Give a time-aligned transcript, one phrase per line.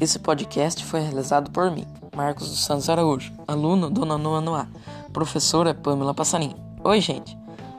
[0.00, 4.66] Esse podcast foi realizado por mim, Marcos dos Santos Araújo, aluno do nono ano A,
[5.12, 6.56] professora Pamela Passarinho.
[6.82, 7.38] Oi, gente!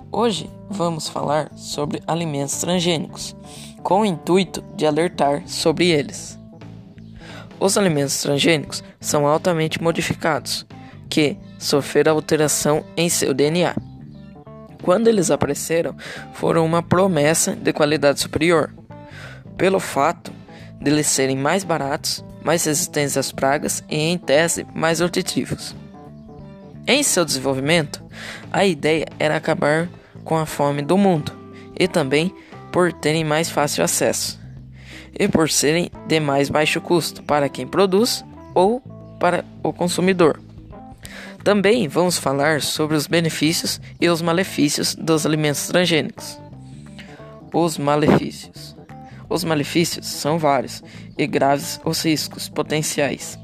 [0.10, 3.36] Hoje vamos falar sobre alimentos transgênicos,
[3.84, 6.40] com o intuito de alertar sobre eles.
[7.60, 10.66] Os alimentos transgênicos são altamente modificados,
[11.10, 13.76] que sofreram alteração em seu DNA.
[14.82, 15.96] Quando eles apareceram,
[16.34, 18.74] foram uma promessa de qualidade superior,
[19.58, 20.32] pelo fato
[20.86, 25.76] de eles serem mais baratos, mais resistentes às pragas e, em tese, mais nutritivos.
[26.86, 28.04] Em seu desenvolvimento,
[28.54, 29.90] a ideia era acabar
[30.24, 31.32] com a fome do mundo
[31.78, 32.32] e também
[32.72, 34.40] por terem mais fácil acesso
[35.18, 38.80] e por serem de mais baixo custo para quem produz ou
[39.20, 40.40] para o consumidor.
[41.44, 46.40] Também vamos falar sobre os benefícios e os malefícios dos alimentos transgênicos.
[47.52, 48.76] Os malefícios.
[49.30, 50.84] Os malefícios são vários
[51.18, 53.40] e graves os riscos potenciais.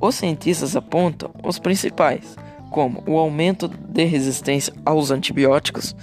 [0.00, 2.36] Os cientistas apontam os principais,
[2.70, 5.94] como o aumento de resistência aos antibióticos,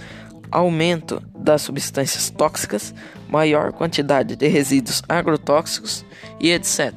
[0.50, 2.94] aumento das substâncias tóxicas,
[3.28, 6.04] maior quantidade de resíduos agrotóxicos
[6.40, 6.92] e etc.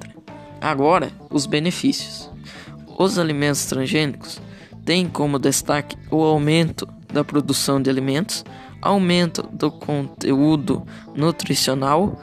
[0.59, 2.29] Agora, os benefícios.
[2.97, 4.41] Os alimentos transgênicos
[4.85, 8.43] têm como destaque o aumento da produção de alimentos,
[8.85, 12.21] aumento do conteúdo nutricional,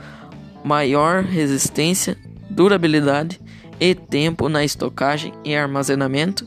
[0.64, 2.16] maior resistência,
[2.48, 3.40] durabilidade
[3.80, 6.46] e tempo na estocagem e armazenamento,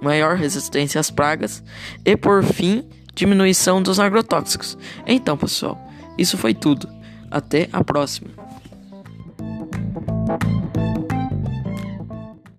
[0.00, 1.64] maior resistência às pragas
[2.04, 4.78] e, por fim, diminuição dos agrotóxicos.
[5.04, 5.76] Então, pessoal,
[6.16, 6.88] isso foi tudo.
[7.28, 8.30] Até a próxima.